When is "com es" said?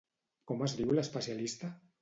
0.51-0.75